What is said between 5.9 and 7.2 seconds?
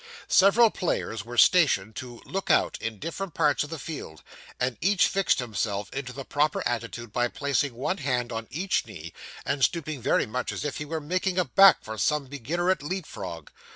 into the proper attitude